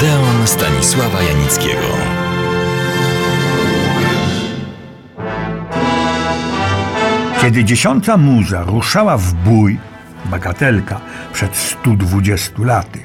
Odeon 0.00 0.46
Stanisława 0.46 1.22
Janickiego. 1.22 1.86
Kiedy 7.40 7.64
dziesiąta 7.64 8.16
muza 8.16 8.62
ruszała 8.62 9.16
w 9.16 9.32
bój, 9.32 9.78
bagatelka 10.24 11.00
przed 11.32 11.56
120 11.56 12.52
laty, 12.58 12.98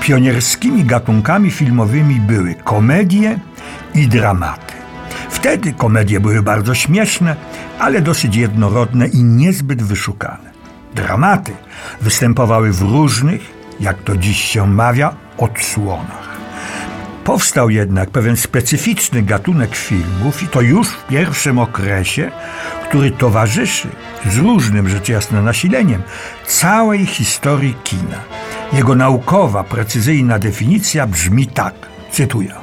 pionierskimi 0.00 0.84
gatunkami 0.84 1.50
filmowymi 1.50 2.20
były 2.20 2.54
komedie 2.54 3.38
i 3.94 4.08
dramaty. 4.08 4.74
Wtedy 5.30 5.72
komedie 5.72 6.20
były 6.20 6.42
bardzo 6.42 6.74
śmieszne, 6.74 7.36
ale 7.78 8.00
dosyć 8.00 8.36
jednorodne 8.36 9.06
i 9.06 9.22
niezbyt 9.22 9.82
wyszukane. 9.82 10.50
Dramaty 10.94 11.52
występowały 12.00 12.72
w 12.72 12.82
różnych, 12.82 13.54
jak 13.80 14.02
to 14.02 14.16
dziś 14.16 14.44
się 14.44 14.66
mawia, 14.66 15.23
odsłonach. 15.38 16.34
Powstał 17.24 17.70
jednak 17.70 18.10
pewien 18.10 18.36
specyficzny 18.36 19.22
gatunek 19.22 19.76
filmów 19.76 20.42
i 20.42 20.48
to 20.48 20.60
już 20.60 20.88
w 20.88 21.06
pierwszym 21.06 21.58
okresie, 21.58 22.30
który 22.88 23.10
towarzyszy 23.10 23.88
z 24.30 24.36
różnym 24.36 24.88
rzecz 24.88 25.08
jasna 25.08 25.42
nasileniem 25.42 26.02
całej 26.46 27.06
historii 27.06 27.74
kina. 27.84 28.20
Jego 28.72 28.94
naukowa, 28.94 29.64
precyzyjna 29.64 30.38
definicja 30.38 31.06
brzmi 31.06 31.46
tak, 31.46 31.74
cytuję. 32.10 32.54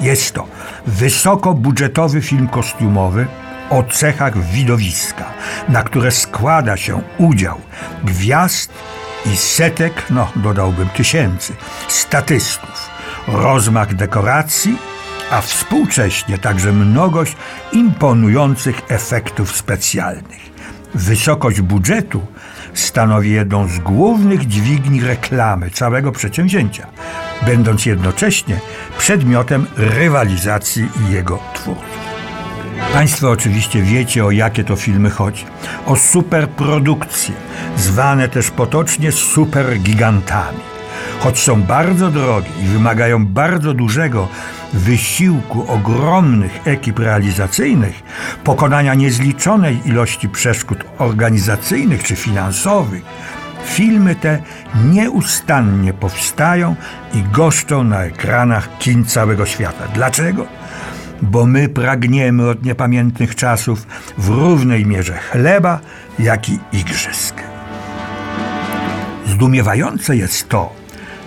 Jest 0.00 0.32
to 0.32 0.46
wysokobudżetowy 0.86 2.22
film 2.22 2.48
kostiumowy 2.48 3.26
o 3.70 3.82
cechach 3.82 4.44
widowiska, 4.44 5.24
na 5.68 5.82
które 5.82 6.10
składa 6.10 6.76
się 6.76 7.02
udział 7.18 7.60
gwiazd 8.04 8.72
i 9.26 9.36
setek, 9.36 10.02
no 10.10 10.30
dodałbym 10.36 10.88
tysięcy, 10.88 11.52
statystów, 11.88 12.90
rozmach 13.28 13.94
dekoracji, 13.94 14.78
a 15.30 15.40
współcześnie 15.40 16.38
także 16.38 16.72
mnogość 16.72 17.36
imponujących 17.72 18.82
efektów 18.88 19.56
specjalnych. 19.56 20.52
Wysokość 20.94 21.60
budżetu 21.60 22.26
stanowi 22.74 23.30
jedną 23.30 23.68
z 23.68 23.78
głównych 23.78 24.46
dźwigni 24.46 25.00
reklamy 25.00 25.70
całego 25.70 26.12
przedsięwzięcia, 26.12 26.86
będąc 27.46 27.86
jednocześnie 27.86 28.60
przedmiotem 28.98 29.66
rywalizacji 29.76 30.88
jego 31.10 31.38
twórców. 31.54 32.11
Państwo 32.92 33.30
oczywiście 33.30 33.82
wiecie, 33.82 34.24
o 34.24 34.30
jakie 34.30 34.64
to 34.64 34.76
filmy 34.76 35.10
chodzi. 35.10 35.44
O 35.86 35.96
superprodukcje, 35.96 37.34
zwane 37.76 38.28
też 38.28 38.50
potocznie 38.50 39.12
supergigantami. 39.12 40.58
Choć 41.20 41.38
są 41.38 41.62
bardzo 41.62 42.10
drogie 42.10 42.48
i 42.62 42.66
wymagają 42.66 43.26
bardzo 43.26 43.74
dużego 43.74 44.28
wysiłku 44.72 45.72
ogromnych 45.72 46.60
ekip 46.64 46.98
realizacyjnych, 46.98 48.02
pokonania 48.44 48.94
niezliczonej 48.94 49.80
ilości 49.84 50.28
przeszkód 50.28 50.84
organizacyjnych 50.98 52.02
czy 52.04 52.16
finansowych, 52.16 53.02
filmy 53.64 54.14
te 54.14 54.42
nieustannie 54.84 55.92
powstają 55.92 56.76
i 57.14 57.22
goszczą 57.22 57.84
na 57.84 58.04
ekranach 58.04 58.78
kin 58.78 59.04
całego 59.04 59.46
świata. 59.46 59.84
Dlaczego? 59.94 60.46
Bo 61.22 61.46
my 61.46 61.68
pragniemy 61.68 62.48
od 62.48 62.64
niepamiętnych 62.64 63.34
czasów 63.34 63.86
w 64.18 64.28
równej 64.28 64.86
mierze 64.86 65.18
chleba, 65.18 65.80
jak 66.18 66.48
i 66.48 66.58
igrzysk. 66.72 67.34
Zdumiewające 69.26 70.16
jest 70.16 70.48
to, 70.48 70.72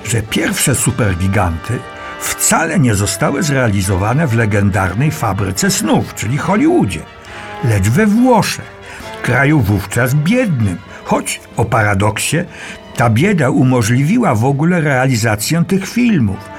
że 0.06 0.22
pierwsze 0.22 0.76
supergiganty 0.76 1.80
wcale 2.20 2.80
nie 2.80 2.96
zostały 2.96 3.44
zrealizowane 3.44 4.28
w 4.28 4.34
legendarnej 4.34 5.12
fabryce 5.12 5.72
snów, 5.72 6.16
czyli 6.16 6.38
Hollywoodzie, 6.38 7.02
lecz 7.64 7.90
we 7.90 8.06
Włoszech, 8.06 8.76
kraju 9.22 9.60
wówczas 9.60 10.16
biednym, 10.16 10.78
choć 11.04 11.42
o 11.58 11.66
paradoksie 11.66 12.38
ta 12.96 13.10
bieda 13.10 13.50
umożliwiła 13.50 14.36
w 14.36 14.46
ogóle 14.46 14.82
realizację 14.82 15.64
tych 15.66 15.88
filmów. 15.88 16.55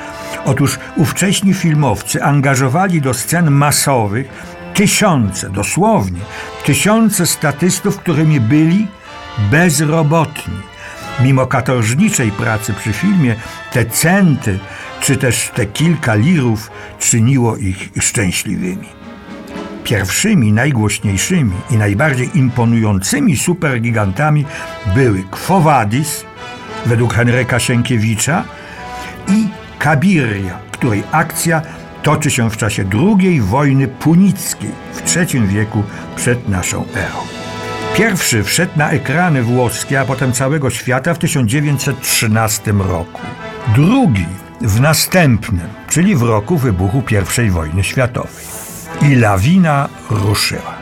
Otóż 0.46 0.78
ówcześni 0.96 1.54
filmowcy 1.54 2.22
angażowali 2.22 3.00
do 3.00 3.14
scen 3.14 3.50
masowych 3.50 4.28
tysiące, 4.74 5.50
dosłownie 5.50 6.20
tysiące 6.64 7.26
statystów, 7.26 7.98
którymi 7.98 8.40
byli 8.40 8.86
bezrobotni. 9.50 10.54
Mimo 11.20 11.46
katorżniczej 11.46 12.30
pracy 12.30 12.74
przy 12.74 12.92
filmie, 12.92 13.34
te 13.72 13.84
centy 13.84 14.58
czy 15.00 15.16
też 15.16 15.50
te 15.54 15.66
kilka 15.66 16.14
lirów 16.14 16.70
czyniło 16.98 17.56
ich 17.56 17.88
szczęśliwymi. 18.00 18.88
Pierwszymi, 19.84 20.52
najgłośniejszymi 20.52 21.56
i 21.70 21.76
najbardziej 21.76 22.38
imponującymi 22.38 23.36
supergigantami 23.36 24.44
były 24.94 25.22
Quo 25.22 25.60
Vadis, 25.60 26.24
według 26.86 27.14
Henryka 27.14 27.58
Sienkiewicza, 27.58 28.44
i 29.28 29.48
Kabiria, 29.78 30.58
której 30.72 31.02
akcja 31.12 31.62
toczy 32.02 32.30
się 32.30 32.50
w 32.50 32.56
czasie 32.56 32.84
II 33.20 33.40
wojny 33.40 33.88
punickiej 33.88 34.70
w 34.92 35.16
III 35.16 35.46
wieku 35.46 35.82
przed 36.16 36.48
naszą 36.48 36.84
erą. 36.94 37.18
Pierwszy 37.96 38.44
wszedł 38.44 38.72
na 38.76 38.90
ekrany 38.90 39.42
włoskie, 39.42 40.00
a 40.00 40.04
potem 40.04 40.32
całego 40.32 40.70
świata 40.70 41.14
w 41.14 41.18
1913 41.18 42.72
roku. 42.72 43.20
Drugi 43.74 44.26
w 44.60 44.80
następnym, 44.80 45.68
czyli 45.88 46.16
w 46.16 46.22
roku 46.22 46.56
wybuchu 46.56 47.02
I 47.46 47.50
wojny 47.50 47.84
światowej. 47.84 48.44
I 49.02 49.14
lawina 49.14 49.88
ruszyła. 50.10 50.74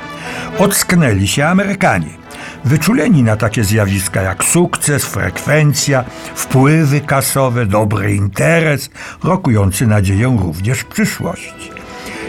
Ocknęli 0.59 1.29
się 1.29 1.47
Amerykanie, 1.47 2.24
wyczuleni 2.65 3.23
na 3.23 3.37
takie 3.37 3.65
zjawiska 3.65 4.23
jak 4.23 4.45
sukces, 4.45 5.05
frekwencja, 5.05 6.05
wpływy 6.35 7.01
kasowe, 7.01 7.67
dobry 7.67 8.15
interes, 8.15 8.91
rokujący 9.25 9.87
nadzieję 9.87 10.37
również 10.43 10.81
w 10.81 10.87
przyszłości. 10.87 11.71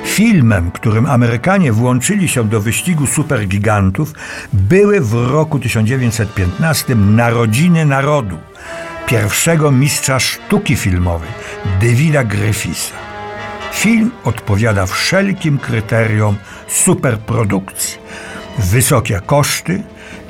Filmem, 0.05 0.71
którym 0.71 1.05
Amerykanie 1.05 1.71
włączyli 1.71 2.27
się 2.27 2.43
do 2.49 2.61
wyścigu 2.61 3.07
supergigantów, 3.07 4.13
były 4.53 5.01
w 5.01 5.13
roku 5.13 5.59
1915 5.59 6.95
Narodziny 6.95 7.85
Narodu, 7.85 8.37
pierwszego 9.07 9.71
mistrza 9.71 10.19
sztuki 10.19 10.75
filmowej, 10.75 11.29
Davida 11.81 12.23
Griffisa. 12.23 12.95
Film 13.73 14.11
odpowiada 14.23 14.85
wszelkim 14.85 15.57
kryteriom 15.57 16.35
superprodukcji. 16.67 17.97
Wysokie 18.59 19.21
koszty, 19.25 19.83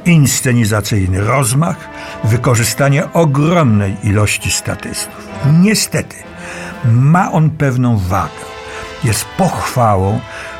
inscenizacyjny 0.05 1.21
rozmach, 1.21 1.89
wykorzystanie 2.23 3.13
ogromnej 3.13 3.95
ilości 4.03 4.51
statystów. 4.51 5.27
Niestety, 5.61 6.15
ma 6.85 7.31
on 7.31 7.49
pewną 7.49 7.97
wagę. 7.97 8.45
Jest 9.03 9.25
pochwałą 9.25 10.19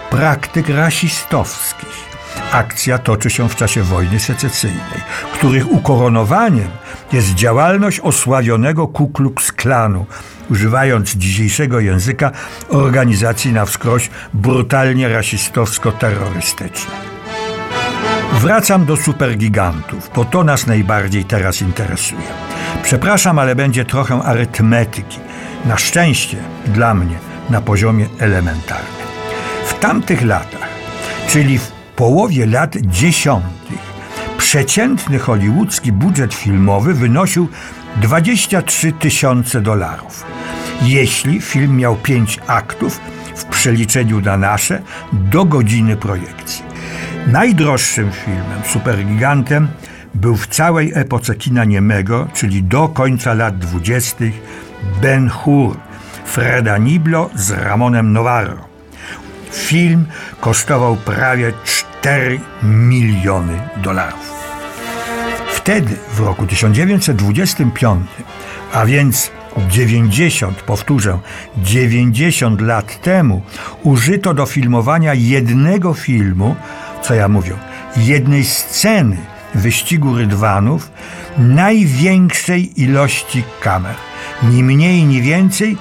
praktyk 0.10 0.70
rasistowskich. 0.70 2.06
Akcja 2.52 2.98
toczy 2.98 3.30
się 3.30 3.50
w 3.50 3.56
czasie 3.56 3.84
wojny 3.84 4.20
secesyjnej, 4.20 5.02
których 5.34 5.72
ukoronowaniem 5.72 6.68
jest 7.14 7.34
działalność 7.34 8.00
osławionego 8.00 8.88
Ku 8.88 9.08
Klux 9.08 9.52
Klanu, 9.52 10.06
używając 10.50 11.16
dzisiejszego 11.16 11.80
języka 11.80 12.32
organizacji 12.70 13.54
na 13.54 13.66
wskroś 13.66 14.10
brutalnie 14.34 15.10
rasistowsko-terrorystycznej. 15.10 17.15
Wracam 18.36 18.86
do 18.86 18.98
supergigantów, 18.98 20.12
bo 20.16 20.26
to 20.26 20.44
nas 20.44 20.68
najbardziej 20.68 21.26
teraz 21.26 21.62
interesuje. 21.62 22.22
Przepraszam, 22.84 23.40
ale 23.40 23.56
będzie 23.56 23.86
trochę 23.86 24.24
arytmetyki. 24.24 25.20
Na 25.66 25.78
szczęście 25.78 26.38
dla 26.68 26.94
mnie 26.94 27.16
na 27.50 27.62
poziomie 27.62 28.08
elementarnym. 28.20 29.06
W 29.66 29.74
tamtych 29.80 30.26
latach, 30.26 30.70
czyli 31.30 31.58
w 31.58 31.72
połowie 31.96 32.46
lat 32.46 32.78
dziesiątych, 32.78 33.96
przeciętny 34.38 35.20
hollywoodzki 35.20 35.92
budżet 35.92 36.34
filmowy 36.34 36.94
wynosił 36.94 37.48
23 38.02 38.92
tysiące 38.92 39.62
dolarów. 39.62 40.24
Jeśli 40.82 41.42
film 41.42 41.78
miał 41.78 41.96
pięć 41.96 42.40
aktów, 42.48 43.00
w 43.36 43.46
przeliczeniu 43.46 44.22
na 44.22 44.38
nasze, 44.38 44.82
do 45.14 45.46
godziny 45.46 45.98
projekcji. 45.98 46.65
Najdroższym 47.28 48.12
filmem, 48.12 48.62
supergigantem, 48.74 49.68
był 50.14 50.36
w 50.36 50.48
całej 50.48 50.92
epoce 50.96 51.36
kina 51.36 51.64
niemego, 51.64 52.28
czyli 52.34 52.64
do 52.64 52.88
końca 52.88 53.34
lat 53.34 53.58
dwudziestych, 53.58 54.34
Ben 55.02 55.30
Hur 55.30 55.78
Freda 56.26 56.78
Niblo 56.78 57.30
z 57.36 57.52
Ramonem 57.52 58.14
Novarro. 58.14 58.58
Film 59.52 60.06
kosztował 60.40 60.96
prawie 60.96 61.54
4 61.64 62.40
miliony 62.64 63.60
dolarów. 63.78 64.34
Wtedy, 65.54 65.96
w 66.14 66.20
roku 66.20 66.48
1925, 66.48 68.08
a 68.74 68.86
więc 68.86 69.32
90, 69.70 70.62
powtórzę, 70.62 71.20
90 71.58 72.62
lat 72.62 73.02
temu 73.02 73.42
użyto 73.84 74.34
do 74.34 74.46
filmowania 74.46 75.14
jednego 75.14 75.94
filmu, 75.94 76.56
co 77.08 77.14
ja 77.14 77.28
mówię, 77.28 77.54
jednej 77.98 78.46
sceny 78.46 79.18
wyścigu 79.56 80.18
rydwanów 80.18 80.92
największej 81.38 82.82
ilości 82.82 83.44
kamer. 83.62 83.96
Ni 84.44 84.64
mniej, 84.64 85.04
ni 85.04 85.22
więcej, 85.22 85.78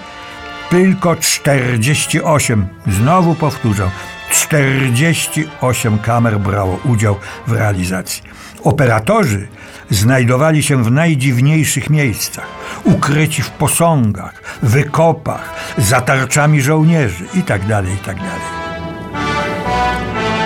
tylko 0.71 1.17
48. 1.17 2.67
Znowu 2.87 3.35
powtórzę, 3.35 3.91
48 4.31 5.99
kamer 5.99 6.41
brało 6.41 6.81
udział 6.85 7.17
w 7.47 7.53
realizacji. 7.53 8.23
Operatorzy 8.65 9.49
znajdowali 9.91 10.63
się 10.63 10.85
w 10.85 10.91
najdziwniejszych 10.91 11.91
miejscach, 11.91 12.47
ukryci 12.85 13.43
w 13.43 13.51
posągach, 13.51 14.59
wykopach, 14.63 15.75
za 15.79 16.01
tarczami 16.01 16.63
żołnierzy 16.63 17.25
itd., 17.35 17.83
itd. 17.91 18.64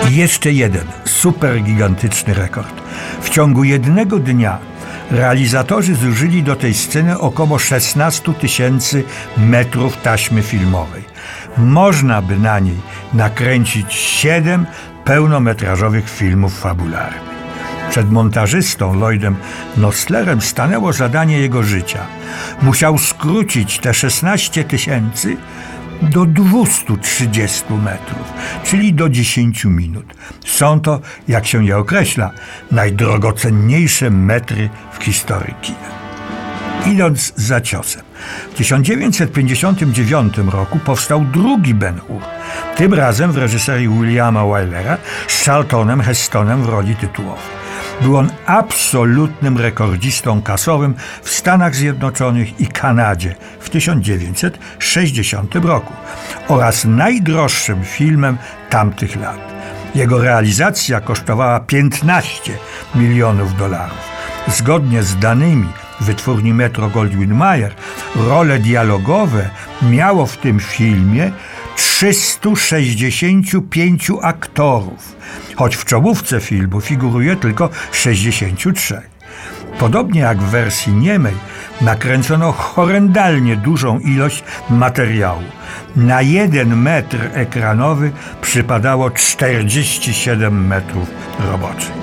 Jeszcze 0.07 0.51
jeden 0.51 0.87
super 1.05 1.61
gigantyczny 1.61 2.33
rekord. 2.33 2.81
W 3.21 3.29
ciągu 3.29 3.63
jednego 3.63 4.19
dnia 4.19 4.57
realizatorzy 5.11 5.95
zużyli 5.95 6.43
do 6.43 6.55
tej 6.55 6.73
sceny 6.73 7.19
około 7.19 7.59
16 7.59 8.33
tysięcy 8.33 9.03
metrów 9.37 9.97
taśmy 9.97 10.41
filmowej. 10.41 11.03
Można 11.57 12.21
by 12.21 12.39
na 12.39 12.59
niej 12.59 12.77
nakręcić 13.13 13.93
7 13.93 14.65
pełnometrażowych 15.03 16.09
filmów 16.09 16.59
fabularnych. 16.59 17.29
Przed 17.89 18.11
montażystą 18.11 18.93
Lloydem 18.93 19.35
Nostlerem 19.77 20.41
stanęło 20.41 20.93
zadanie 20.93 21.39
jego 21.39 21.63
życia. 21.63 22.05
Musiał 22.61 22.97
skrócić 22.97 23.79
te 23.79 23.93
16 23.93 24.63
tysięcy 24.63 25.37
do 26.01 26.25
230 26.25 27.73
metrów, 27.73 28.33
czyli 28.63 28.93
do 28.93 29.09
10 29.09 29.65
minut. 29.65 30.13
Są 30.45 30.79
to, 30.79 31.01
jak 31.27 31.47
się 31.47 31.65
je 31.65 31.77
określa, 31.77 32.31
najdrogocenniejsze 32.71 34.09
metry 34.09 34.69
w 34.91 35.03
historii 35.03 35.55
kina. 35.61 35.99
Idąc 36.85 37.33
za 37.35 37.61
ciosem. 37.61 38.01
W 38.51 38.57
1959 38.57 40.37
roku 40.37 40.79
powstał 40.79 41.25
drugi 41.25 41.73
Ben 41.73 41.99
Hur, 41.99 42.21
tym 42.77 42.93
razem 42.93 43.31
w 43.31 43.37
reżyserii 43.37 43.89
Williama 43.89 44.45
Wylera 44.45 44.97
z 45.27 45.45
Charltonem 45.45 46.01
Hestonem 46.01 46.63
w 46.63 46.69
roli 46.69 46.95
tytułowej. 46.95 47.58
Był 48.01 48.17
on 48.17 48.29
absolutnym 48.45 49.57
rekordzistą 49.57 50.41
kasowym 50.41 50.95
w 51.23 51.29
Stanach 51.29 51.75
Zjednoczonych 51.75 52.59
i 52.59 52.67
Kanadzie 52.67 53.35
w 53.59 53.69
1960 53.69 55.55
roku 55.55 55.93
oraz 56.47 56.85
najdroższym 56.85 57.83
filmem 57.83 58.37
tamtych 58.69 59.15
lat. 59.15 59.39
Jego 59.95 60.21
realizacja 60.23 61.01
kosztowała 61.01 61.59
15 61.59 62.53
milionów 62.95 63.57
dolarów. 63.57 64.09
Zgodnie 64.47 65.03
z 65.03 65.19
danymi 65.19 65.69
wytwórni 66.01 66.53
Metro 66.53 66.89
Goldwyn 66.89 67.33
Mayer, 67.33 67.73
role 68.15 68.59
dialogowe 68.59 69.49
miało 69.81 70.25
w 70.25 70.37
tym 70.37 70.59
filmie 70.59 71.31
365 71.79 74.11
aktorów, 74.21 75.15
choć 75.55 75.75
w 75.75 75.85
czołówce 75.85 76.39
filmu 76.39 76.81
figuruje 76.81 77.35
tylko 77.35 77.69
63. 77.91 79.01
Podobnie 79.79 80.21
jak 80.21 80.37
w 80.37 80.49
wersji 80.49 80.93
niemej, 80.93 81.33
nakręcono 81.81 82.51
horrendalnie 82.51 83.55
dużą 83.55 83.99
ilość 83.99 84.43
materiału. 84.69 85.43
Na 85.95 86.21
jeden 86.21 86.75
metr 86.75 87.17
ekranowy 87.33 88.11
przypadało 88.41 89.11
47 89.11 90.67
metrów 90.67 91.07
roboczych. 91.51 91.93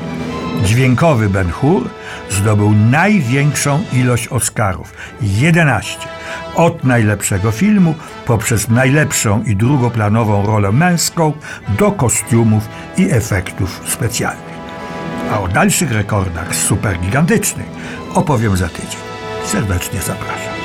Dźwiękowy 0.65 1.29
Ben 1.29 1.51
Hur 1.51 1.89
zdobył 2.31 2.71
największą 2.71 3.85
ilość 3.93 4.29
Oscarów 4.29 4.95
11 5.21 5.99
od 6.55 6.85
najlepszego 6.85 7.51
filmu 7.51 7.95
poprzez 8.27 8.69
najlepszą 8.69 9.43
i 9.43 9.57
drugoplanową 9.57 10.47
rolę 10.47 10.73
męską 10.73 11.33
do 11.79 11.93
kostiumów 11.93 12.69
i 12.97 13.11
efektów 13.11 13.81
specjalnych. 13.87 14.57
A 15.33 15.41
o 15.41 15.49
dalszych 15.49 15.93
rekordach 15.93 16.57
supergigantycznych 16.57 17.67
opowiem 18.15 18.57
za 18.57 18.69
tydzień. 18.69 19.01
Serdecznie 19.45 20.01
zapraszam. 20.01 20.56